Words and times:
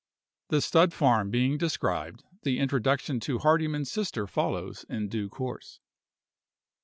The 0.49 0.61
stud 0.61 0.95
farm 0.95 1.29
being 1.29 1.59
described, 1.59 2.23
the 2.41 2.57
introduction 2.57 3.19
to 3.19 3.37
Hardyman's 3.37 3.91
sister 3.91 4.25
follows 4.25 4.83
in 4.89 5.09
due 5.09 5.29
course. 5.29 5.79